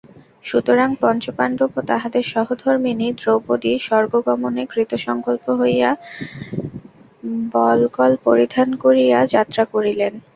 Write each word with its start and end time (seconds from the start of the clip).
সুতরাং 0.43 0.89
পঞ্চপাণ্ডব 1.01 1.71
ও 1.75 1.89
তাঁহাদের 1.89 2.23
সহধর্মিণী 2.33 3.07
দ্রৌপদী 3.13 3.73
স্বর্গগমনে 3.79 4.63
কৃতসঙ্কল্প 4.71 5.45
হইয়া 5.61 5.89
বল্কল 7.53 8.11
পরিধান 8.25 8.69
করিয়া 8.83 9.19
যাত্রা 9.33 9.63
করিলেন। 9.73 10.13